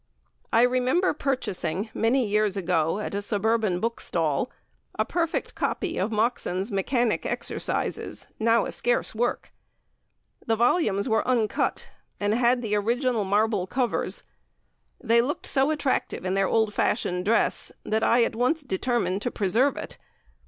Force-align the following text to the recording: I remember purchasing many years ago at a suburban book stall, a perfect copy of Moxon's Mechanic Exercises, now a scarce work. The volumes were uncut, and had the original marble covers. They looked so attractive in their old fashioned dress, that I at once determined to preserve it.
I 0.51 0.63
remember 0.63 1.13
purchasing 1.13 1.91
many 1.93 2.25
years 2.27 2.57
ago 2.57 2.97
at 2.97 3.13
a 3.13 3.21
suburban 3.21 3.79
book 3.79 3.99
stall, 4.01 4.49
a 4.97 5.05
perfect 5.05 5.53
copy 5.53 5.99
of 5.99 6.11
Moxon's 6.11 6.71
Mechanic 6.71 7.23
Exercises, 7.23 8.25
now 8.39 8.65
a 8.65 8.71
scarce 8.71 9.13
work. 9.13 9.51
The 10.43 10.55
volumes 10.55 11.07
were 11.07 11.27
uncut, 11.27 11.87
and 12.19 12.33
had 12.33 12.63
the 12.63 12.73
original 12.73 13.25
marble 13.25 13.67
covers. 13.67 14.23
They 14.99 15.21
looked 15.21 15.45
so 15.45 15.69
attractive 15.69 16.25
in 16.25 16.33
their 16.33 16.47
old 16.47 16.73
fashioned 16.73 17.25
dress, 17.25 17.71
that 17.83 18.01
I 18.03 18.23
at 18.23 18.35
once 18.35 18.63
determined 18.63 19.21
to 19.21 19.29
preserve 19.29 19.77
it. 19.77 19.99